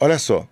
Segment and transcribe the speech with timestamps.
[0.00, 0.46] Olha só,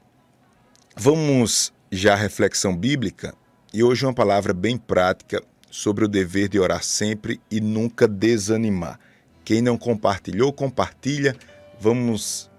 [0.96, 3.32] vamos já à reflexão bíblica
[3.72, 5.40] e hoje uma palavra bem prática
[5.71, 8.98] sobre o dever de orar sempre e nunca desanimar.
[9.45, 11.37] Quem não compartilhou, compartilha.
[11.79, 12.51] Vamos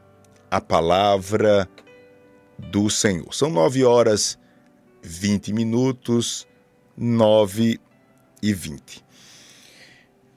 [0.49, 1.67] à palavra
[2.57, 3.33] do Senhor.
[3.35, 4.39] São nove horas,
[5.01, 6.47] vinte minutos,
[6.95, 7.81] nove
[8.41, 9.03] e vinte.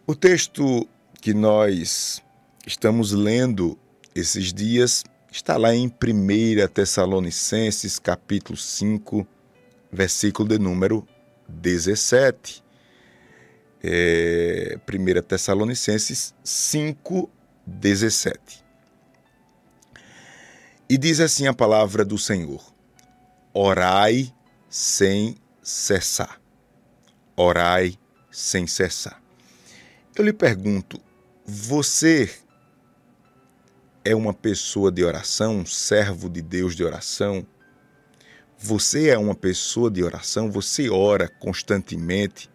[0.05, 0.89] O texto
[1.21, 2.21] que nós
[2.67, 3.79] estamos lendo
[4.17, 9.27] esses dias está lá em 1 Tessalonicenses, capítulo 5,
[9.93, 11.07] versículo de número
[11.49, 12.63] 17.
[13.83, 17.31] É, 1 Tessalonicenses 5,
[17.65, 18.65] 17.
[20.89, 22.63] E diz assim a palavra do Senhor:
[23.55, 24.35] Orai
[24.69, 26.41] sem cessar.
[27.37, 27.97] Orai
[28.31, 29.23] sem cessar.
[30.17, 31.01] Eu lhe pergunto,
[31.47, 32.29] você
[34.05, 37.47] é uma pessoa de oração, um servo de Deus de oração?
[38.59, 40.51] Você é uma pessoa de oração?
[40.51, 42.51] Você ora constantemente?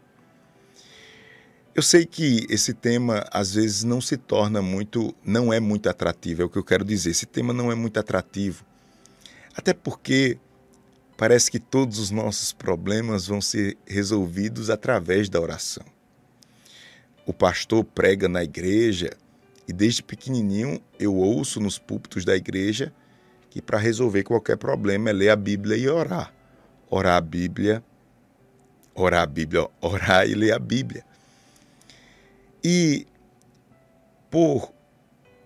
[1.74, 6.42] Eu sei que esse tema às vezes não se torna muito, não é muito atrativo,
[6.42, 7.12] é o que eu quero dizer.
[7.12, 8.64] Esse tema não é muito atrativo.
[9.56, 10.38] Até porque
[11.18, 15.84] parece que todos os nossos problemas vão ser resolvidos através da oração.
[17.26, 19.12] O pastor prega na igreja,
[19.68, 22.94] e desde pequenininho eu ouço nos púlpitos da igreja
[23.50, 26.34] que para resolver qualquer problema é ler a Bíblia e orar.
[26.90, 27.84] Orar a Bíblia,
[28.94, 31.06] orar a Bíblia, orar e ler a Bíblia.
[32.64, 33.08] E
[34.30, 34.74] por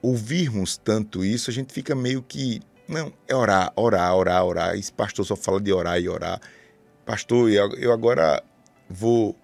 [0.01, 2.61] ouvirmos tanto isso, a gente fica meio que.
[2.87, 4.75] Não, é orar, orar, orar, orar.
[4.75, 6.41] Esse pastor só fala de orar e orar.
[7.05, 8.43] Pastor, eu agora
[8.89, 9.35] vou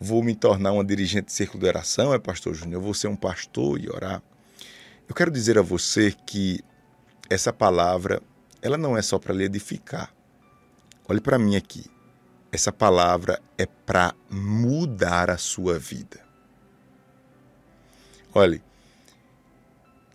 [0.00, 3.16] vou me tornar uma dirigente de círculo de oração, é pastor Júnior, vou ser um
[3.16, 4.22] pastor e orar.
[5.08, 6.60] Eu quero dizer a você que
[7.30, 8.20] essa palavra,
[8.60, 10.12] ela não é só para lhe edificar.
[11.08, 11.84] Olhe para mim aqui.
[12.50, 16.20] Essa palavra é para mudar a sua vida.
[18.34, 18.62] Olhe,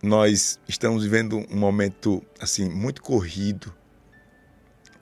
[0.02, 3.72] nós estamos vivendo um momento assim muito corrido.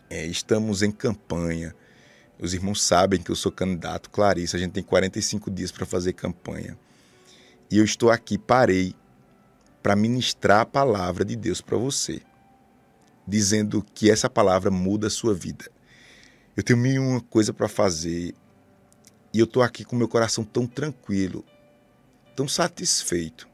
[0.09, 1.75] É, estamos em campanha.
[2.43, 6.15] Os irmãos sabem que eu sou candidato, Clarice, a gente tem 45 dias para fazer
[6.15, 6.79] campanha.
[7.71, 8.95] E eu estou aqui, parei,
[9.83, 12.23] para ministrar a palavra de Deus para você,
[13.27, 15.71] dizendo que essa palavra muda a sua vida.
[16.57, 18.35] Eu tenho mil uma coisa para fazer
[19.33, 21.45] e eu estou aqui com meu coração tão tranquilo,
[22.35, 23.47] tão satisfeito,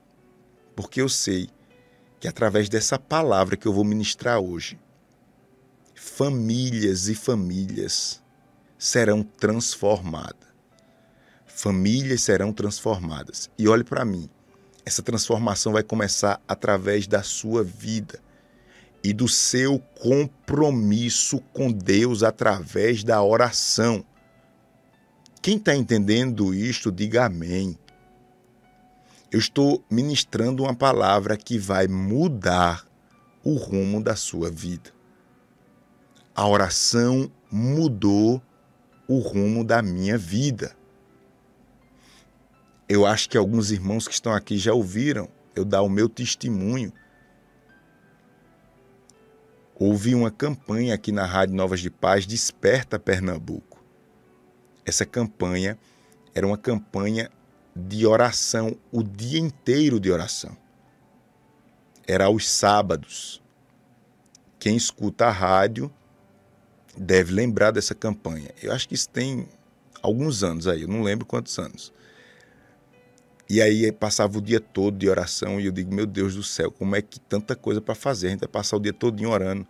[0.76, 1.50] porque eu sei
[2.20, 4.78] que através dessa palavra que eu vou ministrar hoje,
[5.94, 8.22] famílias e famílias
[8.78, 10.46] serão transformadas.
[11.46, 13.50] Famílias serão transformadas.
[13.58, 14.28] E olhe para mim,
[14.84, 18.20] essa transformação vai começar através da sua vida
[19.02, 24.04] e do seu compromisso com Deus através da oração.
[25.40, 27.78] Quem está entendendo isto, diga amém.
[29.30, 32.86] Eu estou ministrando uma palavra que vai mudar
[33.42, 34.92] o rumo da sua vida.
[36.34, 38.42] A oração mudou
[39.08, 40.76] o rumo da minha vida.
[42.88, 46.92] Eu acho que alguns irmãos que estão aqui já ouviram eu dar o meu testemunho.
[49.74, 53.84] Houve uma campanha aqui na Rádio Novas de Paz, Desperta Pernambuco.
[54.84, 55.78] Essa campanha
[56.34, 57.30] era uma campanha
[57.74, 60.56] de oração, o dia inteiro de oração.
[62.06, 63.42] Era aos sábados.
[64.58, 65.92] Quem escuta a rádio
[66.96, 68.50] deve lembrar dessa campanha.
[68.62, 69.48] Eu acho que isso tem
[70.02, 71.92] alguns anos aí, eu não lembro quantos anos.
[73.48, 76.70] E aí passava o dia todo de oração e eu digo, meu Deus do céu,
[76.70, 78.28] como é que tanta coisa para fazer?
[78.28, 79.66] A gente vai passar o dia todo orando.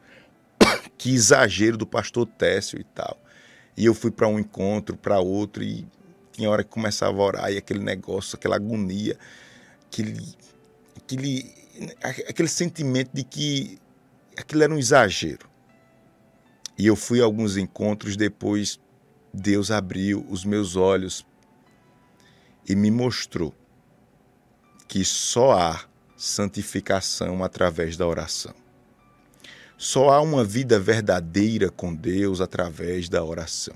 [0.96, 3.20] que exagero do pastor Técio e tal.
[3.76, 5.86] E eu fui para um encontro, para outro, e
[6.32, 9.18] tinha hora que começava a orar e aquele negócio, aquela agonia,
[9.86, 10.34] aquele,
[10.96, 11.54] aquele,
[12.02, 13.78] aquele sentimento de que
[14.36, 15.46] aquilo era um exagero.
[16.78, 18.78] E eu fui a alguns encontros depois,
[19.32, 21.26] Deus abriu os meus olhos
[22.68, 23.54] e me mostrou
[24.88, 25.84] que só há
[26.16, 28.54] santificação através da oração.
[29.76, 33.74] Só há uma vida verdadeira com Deus através da oração.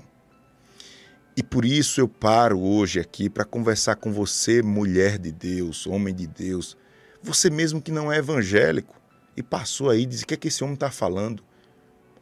[1.37, 6.13] E por isso eu paro hoje aqui para conversar com você, mulher de Deus, homem
[6.13, 6.75] de Deus,
[7.21, 8.99] você mesmo que não é evangélico
[9.37, 11.43] e passou aí e diz: o que é que esse homem está falando?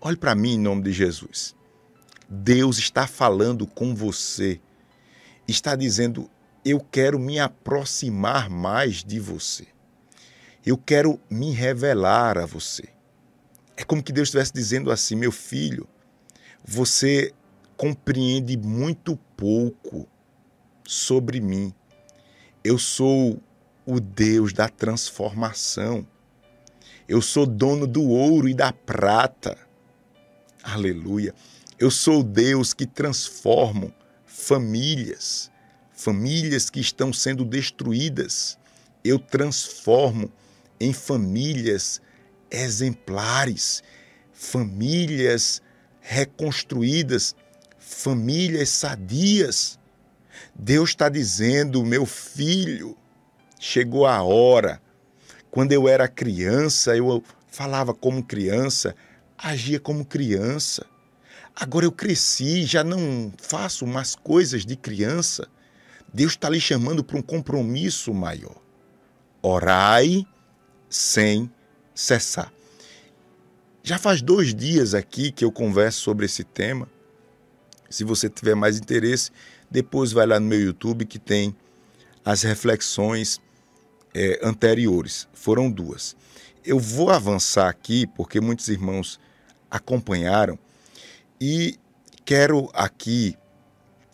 [0.01, 1.53] Olhe para mim em nome de Jesus.
[2.29, 4.61] Deus está falando com você.
[5.45, 6.29] Está dizendo:
[6.63, 9.67] Eu quero me aproximar mais de você.
[10.65, 12.87] Eu quero me revelar a você.
[13.75, 15.85] É como que Deus estivesse dizendo assim: meu filho,
[16.63, 17.33] você
[17.75, 20.07] compreende muito pouco
[20.85, 21.73] sobre mim.
[22.63, 23.41] Eu sou
[23.85, 26.07] o Deus da transformação.
[27.07, 29.68] Eu sou dono do ouro e da prata.
[30.63, 31.33] Aleluia.
[31.79, 33.93] Eu sou Deus que transforma
[34.25, 35.49] famílias,
[35.93, 38.57] famílias que estão sendo destruídas.
[39.01, 40.29] Eu transformo
[40.77, 42.01] em famílias
[42.51, 43.81] exemplares,
[44.33, 45.61] famílias
[46.01, 47.35] reconstruídas,
[47.77, 49.79] famílias sadias.
[50.53, 52.97] Deus está dizendo, meu filho,
[53.57, 54.81] chegou a hora.
[55.49, 58.93] Quando eu era criança, eu falava como criança,
[59.41, 60.85] agia como criança.
[61.55, 65.47] Agora eu cresci, já não faço mais coisas de criança.
[66.13, 68.55] Deus está lhe chamando para um compromisso maior.
[69.41, 70.25] Orai
[70.89, 71.49] sem
[71.93, 72.51] cessar.
[73.83, 76.87] Já faz dois dias aqui que eu converso sobre esse tema.
[77.89, 79.31] Se você tiver mais interesse,
[79.69, 81.55] depois vai lá no meu YouTube que tem
[82.23, 83.39] as reflexões
[84.13, 85.27] é, anteriores.
[85.33, 86.15] Foram duas.
[86.63, 89.19] Eu vou avançar aqui porque muitos irmãos
[89.69, 90.57] acompanharam
[91.39, 91.77] e
[92.25, 93.37] quero aqui,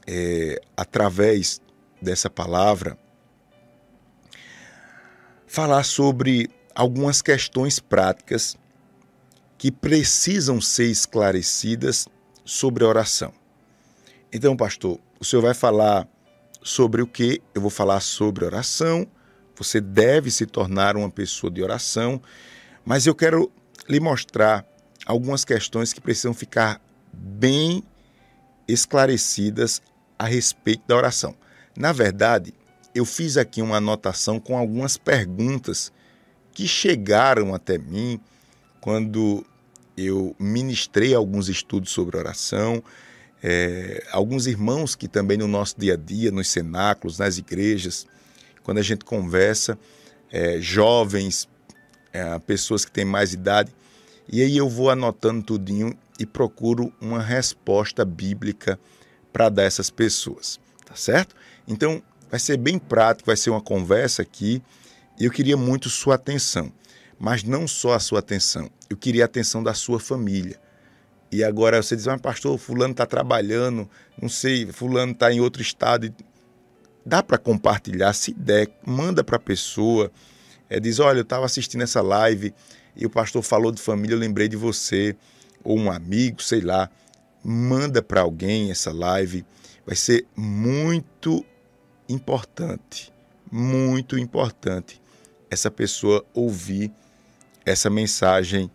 [0.08, 1.60] é, através
[2.02, 2.98] dessa palavra,
[5.48, 8.58] falar sobre algumas questões práticas
[9.58, 12.08] que precisam ser esclarecidas
[12.44, 13.34] sobre a oração.
[14.32, 16.08] Então, pastor, o senhor vai falar
[16.62, 17.42] sobre o que?
[17.54, 19.08] Eu vou falar sobre oração.
[19.56, 22.22] Você deve se tornar uma pessoa de oração,
[22.84, 23.52] mas eu quero
[23.88, 24.66] lhe mostrar
[25.06, 26.82] algumas questões que precisam ficar
[27.14, 27.84] bem
[28.68, 29.82] esclarecidas
[30.18, 31.36] a respeito da oração.
[31.78, 32.54] Na verdade,
[32.94, 35.92] eu fiz aqui uma anotação com algumas perguntas
[36.54, 38.20] que chegaram até mim
[38.80, 39.46] quando
[39.98, 42.82] eu ministrei alguns estudos sobre oração.
[43.44, 48.08] É, alguns irmãos que também no nosso dia a dia, nos cenáculos, nas igrejas,
[48.64, 49.78] quando a gente conversa,
[50.32, 51.48] é, jovens,
[52.12, 53.72] é, pessoas que têm mais idade,
[54.28, 58.80] e aí eu vou anotando tudinho e procuro uma resposta bíblica
[59.32, 61.36] para dar essas pessoas, tá certo?
[61.68, 64.62] Então, vai ser bem prático, vai ser uma conversa aqui
[65.20, 66.72] eu queria muito sua atenção,
[67.18, 70.60] mas não só a sua atenção, eu queria a atenção da sua família.
[71.32, 73.90] E agora você diz, mas pastor, fulano está trabalhando,
[74.22, 76.14] não sei, fulano está em outro estado.
[77.06, 80.12] Dá para compartilhar, se der, manda para a pessoa.
[80.70, 82.54] É, diz, olha, eu estava assistindo essa live
[82.96, 85.16] e o pastor falou de família, eu lembrei de você,
[85.64, 86.90] ou um amigo, sei lá.
[87.44, 89.46] Manda para alguém essa live,
[89.86, 91.46] vai ser muito
[92.08, 93.14] importante,
[93.52, 95.02] muito importante
[95.50, 96.92] essa pessoa ouvir
[97.66, 98.70] essa mensagem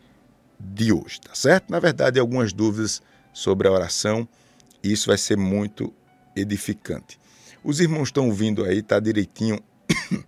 [0.59, 1.71] de hoje, tá certo?
[1.71, 3.03] Na verdade, algumas dúvidas
[3.33, 4.29] sobre a oração,
[4.83, 5.93] e isso vai ser muito
[6.35, 7.19] edificante.
[7.63, 9.61] Os irmãos estão ouvindo aí, tá direitinho,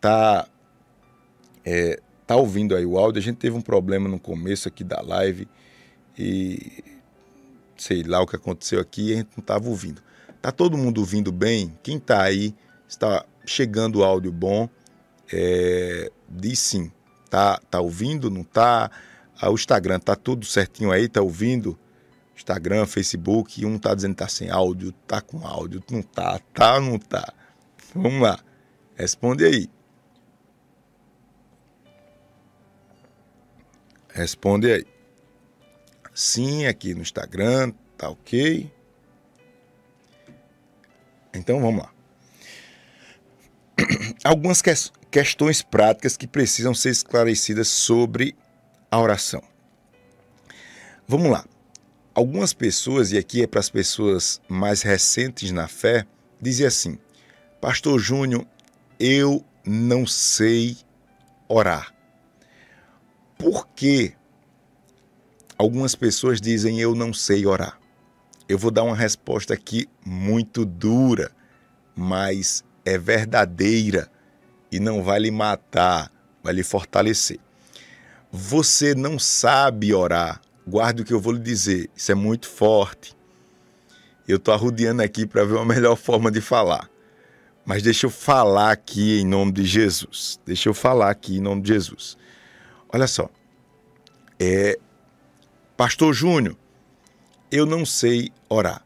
[0.00, 0.48] tá
[1.64, 2.00] é,
[2.32, 3.20] tá ouvindo aí o áudio.
[3.20, 5.48] A gente teve um problema no começo aqui da live
[6.18, 6.82] e
[7.76, 10.02] sei lá o que aconteceu aqui, a gente não estava ouvindo.
[10.40, 11.76] Tá todo mundo ouvindo bem?
[11.82, 12.54] Quem tá aí
[12.88, 14.68] está chegando o áudio bom?
[15.32, 16.92] é, diz sim.
[17.30, 18.30] Tá, tá ouvindo?
[18.30, 18.90] Não tá?
[19.40, 21.08] Ah, o Instagram tá tudo certinho aí?
[21.08, 21.78] Tá ouvindo?
[22.36, 26.80] Instagram, Facebook, um tá dizendo que tá sem áudio, tá com áudio, não tá, tá
[26.80, 27.32] não tá?
[27.94, 28.38] Vamos lá.
[28.94, 29.70] Responde aí.
[34.12, 34.86] Responde aí.
[36.14, 38.70] Sim, aqui no Instagram, tá ok.
[41.34, 41.92] Então vamos lá.
[44.22, 48.34] Algumas questões questões práticas que precisam ser esclarecidas sobre
[48.90, 49.42] a oração.
[51.06, 51.44] Vamos lá.
[52.14, 56.06] Algumas pessoas, e aqui é para as pessoas mais recentes na fé,
[56.40, 56.98] dizem assim:
[57.60, 58.46] Pastor Júnior,
[58.98, 60.76] eu não sei
[61.46, 61.91] orar.
[63.42, 64.12] Por que
[65.58, 67.76] algumas pessoas dizem eu não sei orar?
[68.48, 71.32] Eu vou dar uma resposta aqui muito dura,
[71.92, 74.08] mas é verdadeira
[74.70, 76.08] e não vai lhe matar,
[76.40, 77.40] vai lhe fortalecer.
[78.30, 80.40] Você não sabe orar.
[80.64, 83.16] Guarde o que eu vou lhe dizer, isso é muito forte.
[84.28, 86.88] Eu estou arrudeando aqui para ver uma melhor forma de falar.
[87.66, 90.38] Mas deixa eu falar aqui em nome de Jesus.
[90.46, 92.16] Deixa eu falar aqui em nome de Jesus.
[92.92, 93.28] Olha só.
[94.38, 94.78] É,
[95.76, 96.56] Pastor Júnior,
[97.50, 98.84] eu não sei orar.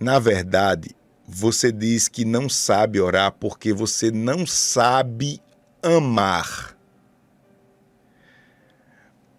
[0.00, 5.40] Na verdade, você diz que não sabe orar porque você não sabe
[5.82, 6.76] amar.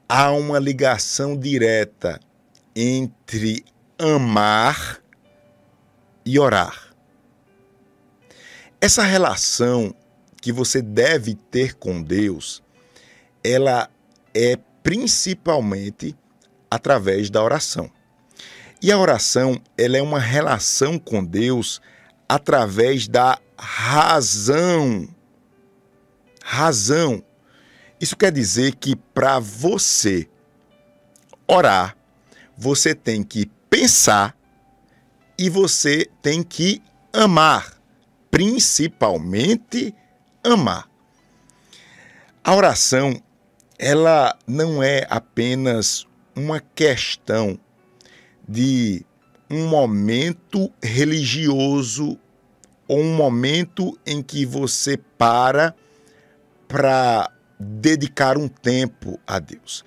[0.08, 2.20] há uma ligação direta
[2.76, 3.66] entre
[3.98, 5.02] amar
[6.24, 6.94] e orar.
[8.80, 9.96] Essa relação
[10.40, 12.62] que você deve ter com Deus,
[13.44, 13.90] ela
[14.34, 16.16] é principalmente
[16.70, 17.90] através da oração.
[18.82, 21.82] E a oração, ela é uma relação com Deus
[22.28, 25.08] através da razão.
[26.44, 27.24] Razão.
[28.02, 30.28] Isso quer dizer que para você
[31.48, 31.96] orar,
[32.58, 34.36] você tem que pensar
[35.38, 36.82] e você tem que
[37.14, 37.80] amar,
[38.30, 39.96] principalmente
[40.44, 40.90] amar.
[42.44, 43.22] A oração,
[43.84, 47.60] ela não é apenas uma questão
[48.48, 49.06] de
[49.50, 52.18] um momento religioso
[52.88, 55.76] ou um momento em que você para
[56.66, 59.84] para dedicar um tempo a Deus.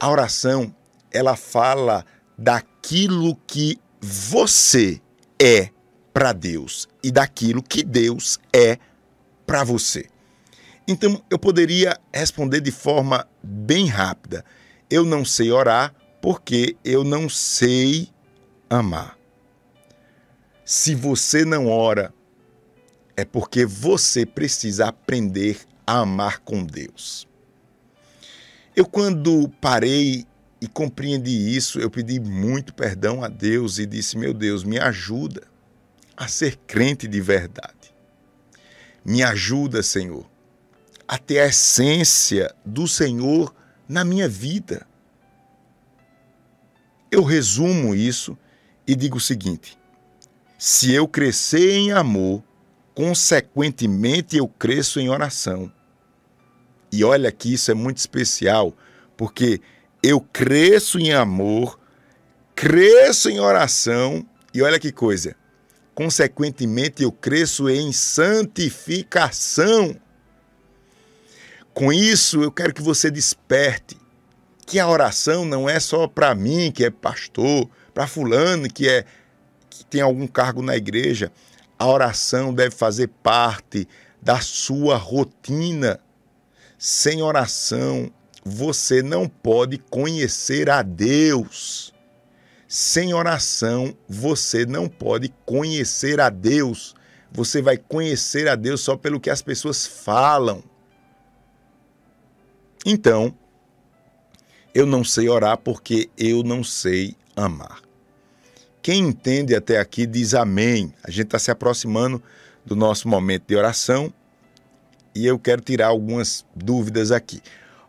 [0.00, 0.74] A oração,
[1.10, 2.04] ela fala
[2.36, 5.00] daquilo que você
[5.40, 5.70] é
[6.12, 8.78] para Deus e daquilo que Deus é
[9.46, 10.06] para você.
[10.90, 14.42] Então, eu poderia responder de forma bem rápida.
[14.88, 18.08] Eu não sei orar porque eu não sei
[18.70, 19.18] amar.
[20.64, 22.12] Se você não ora,
[23.14, 27.28] é porque você precisa aprender a amar com Deus.
[28.74, 30.24] Eu, quando parei
[30.58, 35.46] e compreendi isso, eu pedi muito perdão a Deus e disse: Meu Deus, me ajuda
[36.16, 37.94] a ser crente de verdade.
[39.04, 40.26] Me ajuda, Senhor,
[41.08, 43.54] a ter a essência do Senhor
[43.88, 44.86] na minha vida.
[47.10, 48.36] Eu resumo isso
[48.86, 49.78] e digo o seguinte:
[50.58, 52.44] se eu crescer em amor,
[52.94, 55.72] consequentemente eu cresço em oração.
[56.92, 58.74] E olha que isso é muito especial,
[59.16, 59.60] porque
[60.02, 61.78] eu cresço em amor,
[62.54, 65.36] cresço em oração, e olha que coisa,
[65.94, 69.94] consequentemente eu cresço em santificação.
[71.78, 73.96] Com isso, eu quero que você desperte
[74.66, 79.04] que a oração não é só para mim, que é pastor, para fulano que é
[79.70, 81.30] que tem algum cargo na igreja.
[81.78, 83.86] A oração deve fazer parte
[84.20, 86.00] da sua rotina
[86.76, 88.10] sem oração,
[88.44, 91.94] você não pode conhecer a Deus.
[92.66, 96.96] Sem oração, você não pode conhecer a Deus.
[97.30, 100.64] Você vai conhecer a Deus só pelo que as pessoas falam.
[102.90, 103.34] Então,
[104.74, 107.82] eu não sei orar porque eu não sei amar.
[108.80, 110.94] Quem entende até aqui diz amém.
[111.04, 112.22] A gente está se aproximando
[112.64, 114.10] do nosso momento de oração
[115.14, 117.42] e eu quero tirar algumas dúvidas aqui.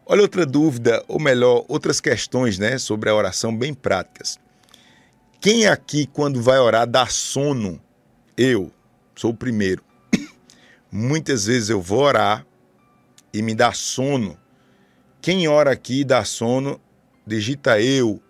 [0.05, 4.37] Olha outra dúvida, ou melhor, outras questões né, sobre a oração bem práticas.
[5.39, 7.81] Quem aqui, quando vai orar, dá sono?
[8.35, 8.69] Eu
[9.15, 9.81] sou o primeiro.
[10.91, 12.45] Muitas vezes eu vou orar
[13.33, 14.37] e me dá sono.
[15.21, 16.79] Quem ora aqui dá sono,
[17.25, 18.21] digita eu.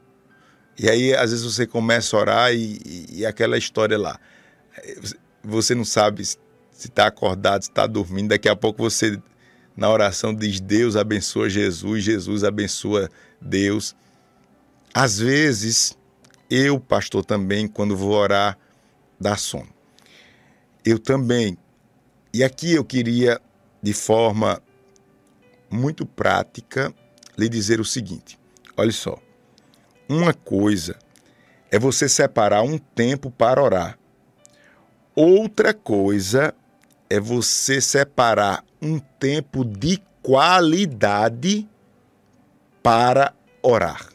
[0.78, 4.20] E aí, às vezes, você começa a orar e, e, e aquela história lá.
[5.44, 6.38] Você não sabe se
[6.78, 9.22] está acordado, se está dormindo, daqui a pouco você,
[9.76, 13.10] na oração, diz Deus abençoa Jesus, Jesus abençoa
[13.42, 13.96] Deus.
[14.94, 15.98] Às vezes,
[16.50, 18.58] eu, pastor, também, quando vou orar,
[19.20, 19.70] dá sono.
[20.84, 21.58] Eu também.
[22.34, 23.40] E aqui eu queria,
[23.84, 24.62] de forma
[25.70, 26.94] muito prática,
[27.38, 28.40] lhe dizer o seguinte:
[28.76, 29.18] olha só.
[30.08, 30.98] Uma coisa
[31.72, 34.00] é você separar um tempo para orar.
[35.16, 36.54] Outra coisa
[37.10, 41.68] é você separar um tempo de qualidade
[42.82, 44.10] para orar.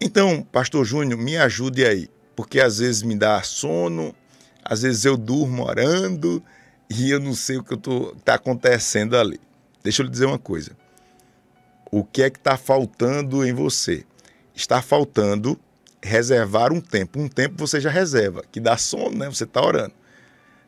[0.00, 4.14] Então, Pastor Júnior, me ajude aí, porque às vezes me dá sono,
[4.62, 6.42] às vezes eu durmo orando
[6.90, 7.74] e eu não sei o que
[8.18, 9.40] está acontecendo ali.
[9.86, 10.72] Deixa eu lhe dizer uma coisa.
[11.92, 14.04] O que é que está faltando em você?
[14.52, 15.56] Está faltando
[16.02, 17.20] reservar um tempo.
[17.20, 19.28] Um tempo você já reserva, que dá sono, né?
[19.28, 19.94] Você está orando.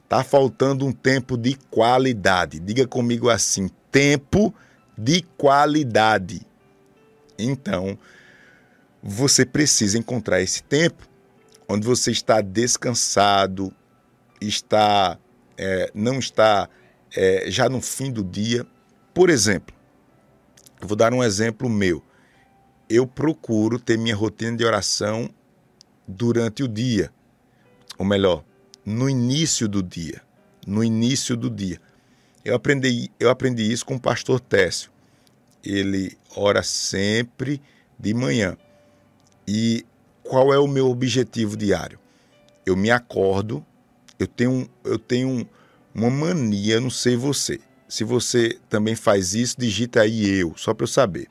[0.04, 2.60] Está faltando um tempo de qualidade.
[2.60, 4.54] Diga comigo assim: tempo
[4.96, 6.46] de qualidade.
[7.36, 7.98] Então,
[9.02, 11.08] você precisa encontrar esse tempo
[11.68, 13.74] onde você está descansado,
[14.40, 15.18] está
[15.56, 16.68] é, não está
[17.16, 18.64] é, já no fim do dia.
[19.18, 19.74] Por exemplo,
[20.80, 22.00] vou dar um exemplo meu.
[22.88, 25.28] Eu procuro ter minha rotina de oração
[26.06, 27.12] durante o dia,
[27.98, 28.44] ou melhor,
[28.86, 30.22] no início do dia.
[30.64, 31.80] No início do dia.
[32.44, 34.88] Eu aprendi, eu aprendi isso com o pastor Técio.
[35.64, 37.60] ele ora sempre
[37.98, 38.56] de manhã.
[39.48, 39.84] E
[40.22, 41.98] qual é o meu objetivo diário?
[42.64, 43.66] Eu me acordo,
[44.16, 45.44] eu tenho, eu tenho
[45.92, 47.58] uma mania, não sei você.
[47.88, 51.26] Se você também faz isso, digita aí eu, só para eu saber.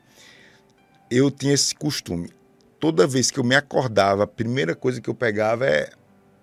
[1.10, 2.32] Eu tinha esse costume.
[2.80, 5.90] Toda vez que eu me acordava, a primeira coisa que eu pegava é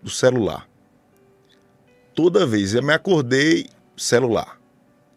[0.02, 0.68] o celular.
[2.14, 3.66] Toda vez eu me acordei,
[3.96, 4.60] celular.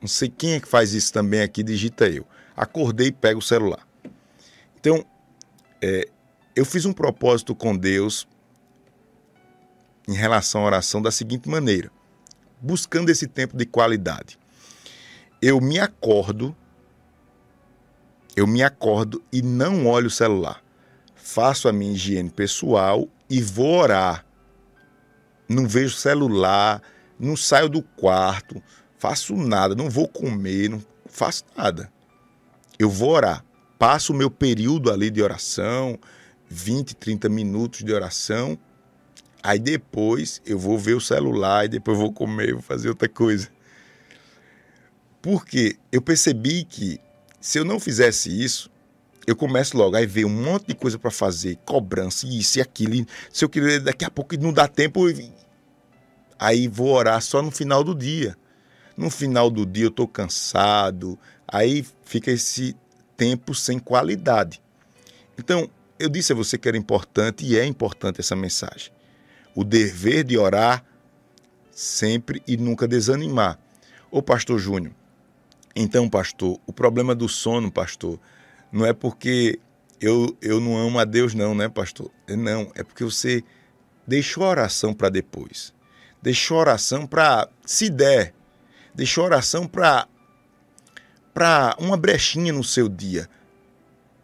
[0.01, 2.25] Não sei quem é que faz isso também aqui, digita eu.
[2.55, 3.87] Acordei e pego o celular.
[4.79, 5.05] Então,
[5.81, 6.07] é,
[6.55, 8.27] eu fiz um propósito com Deus
[10.07, 11.91] em relação à oração da seguinte maneira:
[12.59, 14.39] buscando esse tempo de qualidade.
[15.39, 16.55] Eu me acordo,
[18.35, 20.63] eu me acordo e não olho o celular.
[21.13, 24.25] Faço a minha higiene pessoal e vou orar.
[25.47, 26.81] Não vejo celular,
[27.19, 28.61] não saio do quarto,
[28.97, 31.91] faço nada, não vou comer, não faço nada.
[32.79, 33.45] Eu vou orar.
[33.77, 35.99] Passo o meu período ali de oração,
[36.49, 38.57] 20, 30 minutos de oração.
[39.43, 43.55] Aí depois eu vou ver o celular e depois vou comer, vou fazer outra coisa.
[45.21, 46.99] Porque eu percebi que
[47.39, 48.69] se eu não fizesse isso,
[49.25, 53.05] eu começo logo a ver um monte de coisa para fazer, cobrança, isso e aquilo.
[53.31, 55.01] Se eu querer, daqui a pouco não dá tempo,
[56.39, 58.37] aí vou orar só no final do dia.
[58.95, 62.75] No final do dia eu estou cansado, aí fica esse
[63.15, 64.61] tempo sem qualidade.
[65.37, 65.69] Então,
[65.99, 68.91] eu disse a você que era importante e é importante essa mensagem.
[69.53, 70.85] O dever de orar
[71.71, 73.59] sempre e nunca desanimar.
[74.09, 74.93] Ô pastor Júnior,
[75.79, 78.19] então, pastor, o problema do sono, pastor,
[78.71, 79.59] não é porque
[80.01, 82.09] eu, eu não amo a Deus, não, né, pastor?
[82.27, 83.43] Não, é porque você
[84.07, 85.71] deixou a oração para depois.
[86.19, 88.33] Deixou a oração para, se der,
[88.95, 90.07] deixou a oração para
[91.31, 93.29] para uma brechinha no seu dia.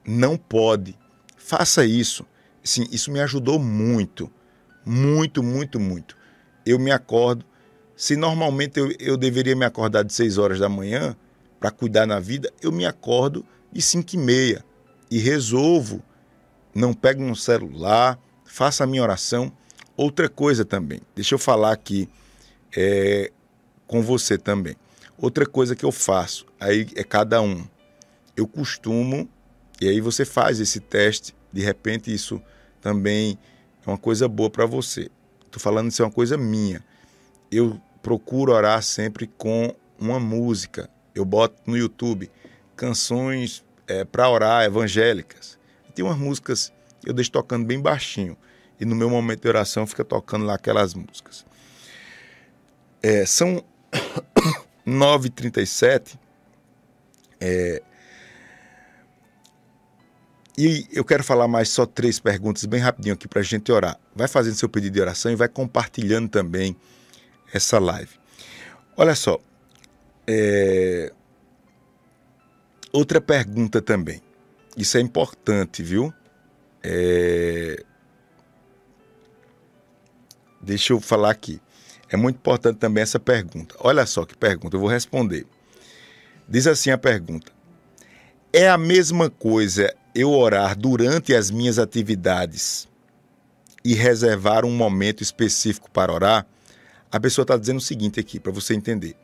[0.03, 0.97] Não pode.
[1.37, 2.25] Faça isso.
[2.63, 4.31] Sim, isso me ajudou muito.
[4.83, 6.17] Muito, muito, muito.
[6.65, 7.45] Eu me acordo.
[7.95, 11.15] Se normalmente eu, eu deveria me acordar de 6 horas da manhã
[11.63, 14.65] para cuidar na vida, eu me acordo de 5 e meia
[15.09, 16.03] e resolvo.
[16.75, 19.49] Não pego no celular, faça a minha oração.
[19.95, 22.09] Outra coisa também, deixa eu falar aqui
[22.75, 23.31] é,
[23.87, 24.75] com você também.
[25.17, 27.65] Outra coisa que eu faço, aí é cada um.
[28.35, 29.29] Eu costumo
[29.79, 32.41] e aí você faz esse teste, de repente isso
[32.81, 33.39] também
[33.87, 35.09] é uma coisa boa para você.
[35.45, 36.83] Estou falando isso é uma coisa minha.
[37.49, 40.89] Eu procuro orar sempre com uma música.
[41.13, 42.29] Eu boto no YouTube
[42.75, 45.59] canções é, para orar evangélicas.
[45.93, 46.71] Tem umas músicas
[47.05, 48.37] eu deixo tocando bem baixinho
[48.79, 51.45] e no meu momento de oração fica tocando lá aquelas músicas.
[53.01, 53.63] É, são
[54.87, 56.17] 9h37.
[57.39, 57.81] É,
[60.57, 63.99] e eu quero falar mais só três perguntas bem rapidinho aqui para a gente orar.
[64.15, 66.75] Vai fazendo seu pedido de oração e vai compartilhando também
[67.53, 68.11] essa live.
[68.95, 69.39] Olha só,
[70.27, 71.11] é...
[72.91, 74.21] outra pergunta também.
[74.77, 76.13] Isso é importante, viu?
[76.81, 77.83] É...
[80.61, 81.61] Deixa eu falar aqui.
[82.09, 83.75] É muito importante também essa pergunta.
[83.79, 85.45] Olha só que pergunta, eu vou responder.
[86.47, 87.51] Diz assim a pergunta:
[88.51, 92.87] É a mesma coisa eu orar durante as minhas atividades
[93.83, 96.45] e reservar um momento específico para orar,
[97.11, 99.15] a pessoa está dizendo o seguinte aqui, para você entender.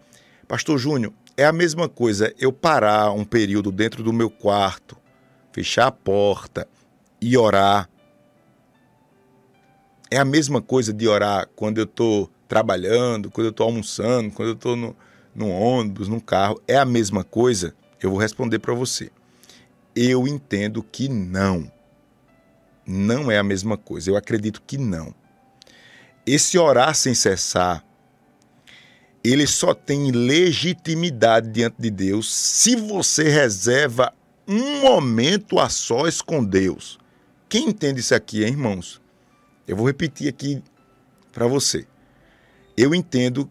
[0.49, 4.97] Pastor Júnior, é a mesma coisa eu parar um período dentro do meu quarto,
[5.51, 6.67] fechar a porta
[7.21, 7.87] e orar.
[10.09, 14.47] É a mesma coisa de orar quando eu estou trabalhando, quando eu estou almoçando, quando
[14.47, 14.95] eu estou no,
[15.35, 16.59] no ônibus, no carro.
[16.67, 17.75] É a mesma coisa?
[18.01, 19.11] Eu vou responder para você.
[19.95, 21.71] Eu entendo que não.
[22.87, 24.09] Não é a mesma coisa.
[24.09, 25.13] Eu acredito que não.
[26.25, 27.85] Esse orar sem cessar,
[29.31, 34.13] ele só tem legitimidade diante de Deus se você reserva
[34.47, 36.97] um momento a sós com Deus.
[37.47, 39.01] Quem entende isso aqui, hein, irmãos?
[39.67, 40.63] Eu vou repetir aqui
[41.31, 41.85] para você.
[42.75, 43.49] Eu entendo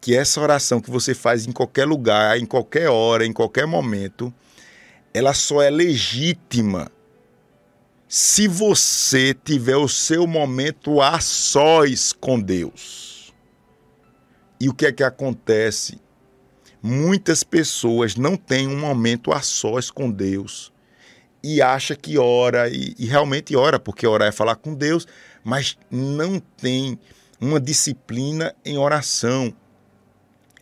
[0.00, 4.32] que essa oração que você faz em qualquer lugar, em qualquer hora, em qualquer momento,
[5.14, 6.90] ela só é legítima
[8.08, 13.17] se você tiver o seu momento a sós com Deus.
[14.60, 16.00] E o que é que acontece?
[16.82, 20.72] Muitas pessoas não têm um momento a sós com Deus
[21.42, 25.06] e acha que ora e, e realmente ora, porque orar é falar com Deus,
[25.44, 26.98] mas não tem
[27.40, 29.54] uma disciplina em oração.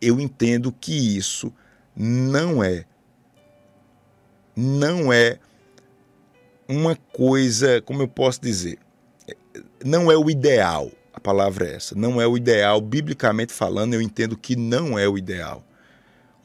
[0.01, 1.53] Eu entendo que isso
[1.95, 2.85] não é
[4.55, 5.39] não é
[6.67, 8.79] uma coisa, como eu posso dizer,
[9.85, 10.91] não é o ideal.
[11.27, 11.97] Palavra é essa.
[11.97, 15.65] Não é o ideal, biblicamente falando, eu entendo que não é o ideal.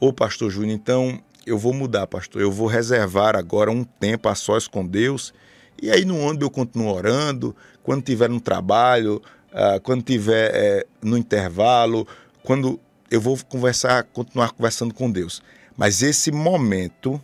[0.00, 2.42] Ô, pastor Júnior, então eu vou mudar, pastor.
[2.42, 5.32] Eu vou reservar agora um tempo a sós com Deus.
[5.80, 10.86] E aí no ônibus eu continuo orando, quando tiver no trabalho, uh, quando tiver é,
[11.00, 12.04] no intervalo,
[12.42, 15.44] quando eu vou conversar, continuar conversando com Deus.
[15.76, 17.22] Mas esse momento,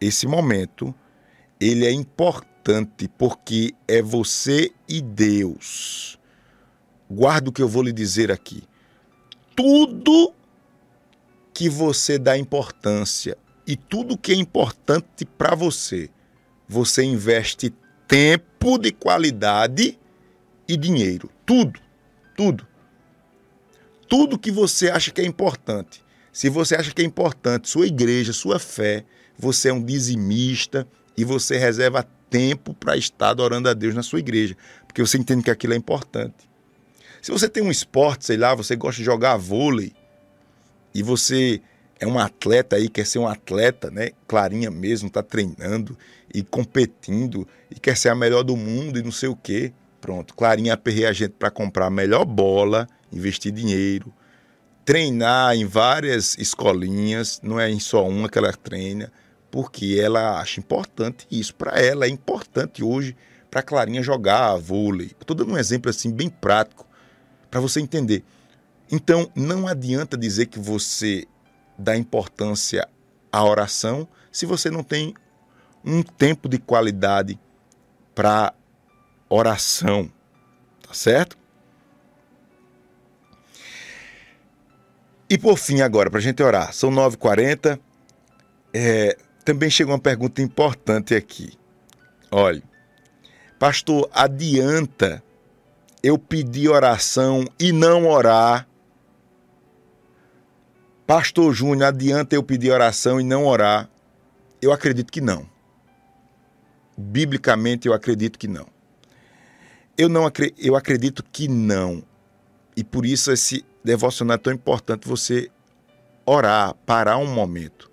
[0.00, 0.94] esse momento,
[1.60, 6.18] ele é importante porque é você e Deus.
[7.10, 8.62] Guarda o que eu vou lhe dizer aqui.
[9.54, 10.32] Tudo
[11.52, 13.36] que você dá importância
[13.66, 16.10] e tudo que é importante para você,
[16.68, 17.72] você investe
[18.08, 19.98] tempo de qualidade
[20.66, 21.30] e dinheiro.
[21.46, 21.80] Tudo,
[22.36, 22.66] tudo.
[24.08, 26.02] Tudo que você acha que é importante.
[26.32, 29.04] Se você acha que é importante sua igreja, sua fé,
[29.38, 30.86] você é um dizimista
[31.16, 35.44] e você reserva tempo para estar adorando a Deus na sua igreja, porque você entende
[35.44, 36.48] que aquilo é importante.
[37.24, 39.94] Se você tem um esporte, sei lá, você gosta de jogar vôlei
[40.94, 41.58] e você
[41.98, 44.10] é um atleta aí, quer ser um atleta, né?
[44.28, 45.96] Clarinha mesmo, tá treinando
[46.34, 49.72] e competindo e quer ser a melhor do mundo e não sei o quê.
[50.02, 54.12] Pronto, Clarinha aperreia a gente para comprar a melhor bola, investir dinheiro,
[54.84, 59.10] treinar em várias escolinhas, não é em só uma que ela treina,
[59.50, 61.54] porque ela acha importante isso.
[61.54, 63.16] Para ela é importante hoje
[63.50, 65.12] para Clarinha jogar vôlei.
[65.18, 66.86] Estou dando um exemplo assim bem prático
[67.54, 68.24] para você entender.
[68.90, 71.24] Então, não adianta dizer que você
[71.78, 72.88] dá importância
[73.30, 75.14] à oração se você não tem
[75.84, 77.38] um tempo de qualidade
[78.12, 78.52] para
[79.28, 80.10] oração.
[80.82, 81.38] Tá certo?
[85.30, 87.78] E por fim, agora, para a gente orar, são 9h40.
[88.74, 91.56] É, também chegou uma pergunta importante aqui.
[92.32, 92.64] Olha,
[93.60, 95.22] pastor, adianta
[96.04, 98.68] eu pedir oração e não orar?
[101.06, 103.88] Pastor Júnior, adianta eu pedir oração e não orar?
[104.60, 105.48] Eu acredito que não.
[106.94, 108.66] Biblicamente, eu acredito que não.
[109.96, 112.02] Eu não eu acredito que não.
[112.76, 115.50] E por isso esse devocional é tão importante você
[116.26, 117.90] orar, parar um momento.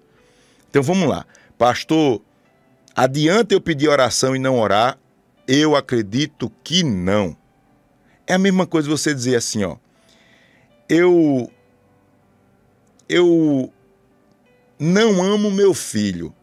[0.69, 1.25] Então vamos lá.
[1.57, 2.21] Pastor,
[2.93, 4.99] adianta eu pedir oração e não orar?
[5.47, 7.39] Eu acredito que não.
[8.27, 9.77] É a mesma coisa você dizer assim, ó.
[10.87, 11.51] Eu
[13.07, 13.71] eu
[14.79, 16.33] não amo meu filho,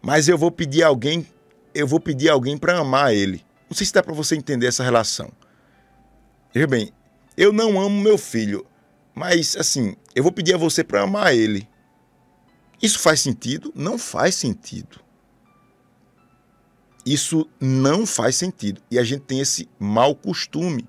[0.00, 1.26] mas eu vou pedir alguém,
[1.74, 3.44] eu vou pedir alguém para amar ele.
[3.68, 5.32] Não sei se dá para você entender essa relação.
[6.54, 6.92] Veja bem,
[7.36, 8.66] eu não amo meu filho,
[9.14, 11.68] mas assim, eu vou pedir a você para amar ele.
[12.80, 13.72] Isso faz sentido?
[13.74, 15.00] Não faz sentido.
[17.04, 18.80] Isso não faz sentido.
[18.90, 20.88] E a gente tem esse mau costume.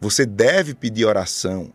[0.00, 1.72] Você deve pedir oração.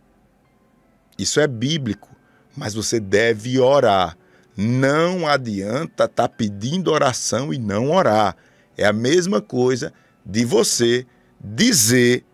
[1.17, 2.09] Isso é bíblico.
[2.55, 4.17] Mas você deve orar.
[4.55, 8.35] Não adianta estar tá pedindo oração e não orar.
[8.77, 9.93] É a mesma coisa
[10.25, 11.05] de você
[11.39, 12.25] dizer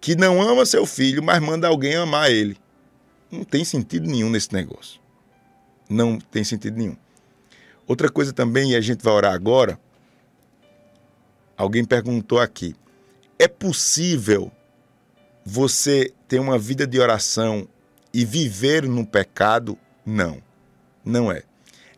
[0.00, 2.56] que não ama seu filho, mas manda alguém amar ele.
[3.30, 5.00] Não tem sentido nenhum nesse negócio.
[5.88, 6.96] Não tem sentido nenhum.
[7.86, 9.78] Outra coisa também, e a gente vai orar agora.
[11.56, 12.74] Alguém perguntou aqui:
[13.38, 14.50] é possível
[15.44, 17.68] você ter uma vida de oração
[18.12, 19.78] e viver no pecado?
[20.04, 20.42] Não,
[21.04, 21.42] não é.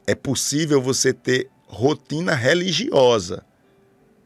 [0.06, 3.44] É possível você ter rotina religiosa.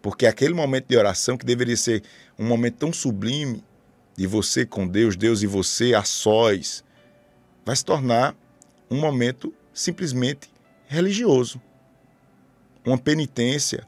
[0.02, 2.02] Porque aquele momento de oração, que deveria ser
[2.38, 3.64] um momento tão sublime,
[4.16, 6.82] de você com Deus, Deus e você a sós,
[7.64, 8.34] vai se tornar
[8.90, 10.48] um momento simplesmente
[10.86, 11.60] religioso.
[12.84, 13.86] Uma penitência,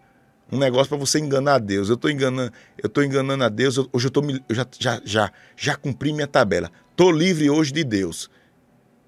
[0.51, 1.89] um negócio para você enganar a Deus.
[1.89, 5.33] Eu estou enganando, eu tô enganando a Deus, hoje eu, tô, eu já, já, já,
[5.57, 6.71] já cumpri minha tabela.
[6.91, 8.31] Estou livre hoje de Deus.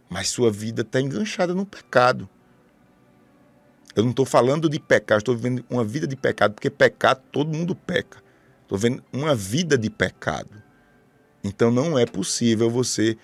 [0.08, 2.28] Mas sua vida está enganchada no pecado.
[3.94, 7.56] Eu não estou falando de pecado, estou vivendo uma vida de pecado, porque pecado todo
[7.56, 8.22] mundo peca.
[8.62, 10.62] Estou vendo uma vida de pecado.
[11.42, 13.16] Então não é possível você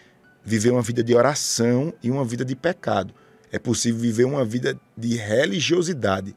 [0.44, 3.14] viver uma vida de oração e uma vida de pecado.
[3.52, 6.34] É possível viver uma vida de religiosidade,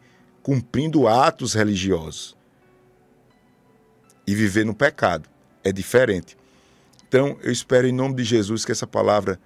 [0.49, 2.35] cumprindo atos religiosos.
[4.25, 5.29] E viver no pecado.
[5.63, 6.35] É diferente.
[7.07, 9.39] Então, eu espero em nome de Jesus que essa palavra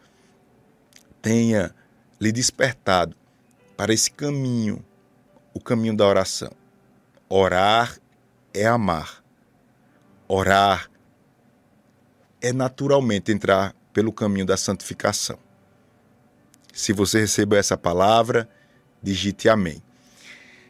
[1.21, 1.75] tenha
[2.21, 3.17] lhe despertado
[3.75, 4.81] para esse caminho,
[5.53, 6.53] o caminho da oração.
[7.27, 7.97] Orar
[8.53, 9.21] é amar.
[10.25, 10.89] Orar
[12.41, 15.37] é naturalmente entrar pelo caminho da santificação.
[16.71, 18.47] Se você recebeu essa palavra,
[19.01, 19.83] digite amém.